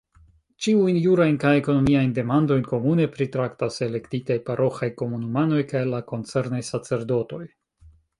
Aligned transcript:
Ĉiujn 0.67 0.95
jurajn 1.01 1.35
kaj 1.41 1.49
ekonomiajn 1.57 2.15
demandojn 2.15 2.63
komune 2.69 3.05
pritraktas 3.17 3.77
elektitaj 3.89 4.37
paroĥaj 4.47 4.89
komunumanoj 5.03 5.61
kaj 5.73 5.83
la 5.91 6.01
koncernaj 6.13 6.63
sacerdotoj. 6.71 7.43